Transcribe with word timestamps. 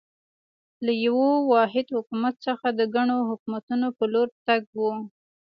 له 0.85 0.91
یوه 1.05 1.29
واحد 1.51 1.85
حکومت 1.95 2.35
څخه 2.47 2.67
د 2.71 2.81
ګڼو 2.95 3.17
حکومتونو 3.29 3.87
په 3.97 4.05
لور 4.13 4.27
تګ 4.47 4.63
و. 4.81 4.83